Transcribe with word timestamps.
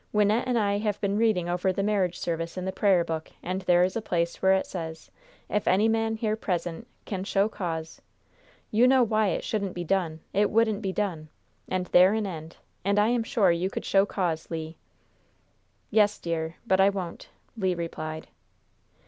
Wynnette 0.11 0.45
and 0.47 0.57
I 0.57 0.79
have 0.79 0.99
been 0.99 1.15
reading 1.15 1.47
over 1.47 1.71
the 1.71 1.83
marriage 1.83 2.17
service 2.17 2.57
in 2.57 2.65
the 2.65 2.71
prayer 2.71 3.03
book, 3.03 3.29
and 3.43 3.61
there 3.61 3.83
is 3.83 3.95
a 3.95 4.01
place 4.01 4.41
where 4.41 4.53
it 4.53 4.65
says, 4.65 5.11
'If 5.47 5.67
any 5.67 5.87
man 5.87 6.15
here 6.15 6.35
present 6.35 6.87
can 7.05 7.23
show 7.23 7.47
cause' 7.47 8.01
You 8.71 8.87
know 8.87 9.03
why 9.03 9.27
it 9.27 9.43
shouldn't 9.43 9.75
be 9.75 9.83
done, 9.83 10.21
it 10.33 10.49
wouldn't 10.49 10.81
be 10.81 10.91
done, 10.91 11.29
and 11.69 11.85
there 11.85 12.13
an 12.15 12.25
end! 12.25 12.57
And 12.83 12.97
I 12.97 13.09
am 13.09 13.21
sure 13.21 13.51
you 13.51 13.69
could 13.69 13.85
show 13.85 14.07
cause, 14.07 14.49
Le!" 14.49 14.73
"Yes, 15.91 16.17
dear; 16.17 16.55
but 16.65 16.81
I 16.81 16.89
won't!" 16.89 17.29
Le 17.55 17.75
replied. 17.75 18.27